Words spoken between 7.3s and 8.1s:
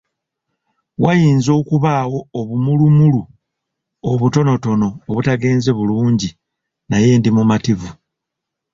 mumativu.